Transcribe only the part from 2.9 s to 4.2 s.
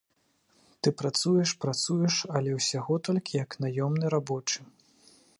толькі як наёмны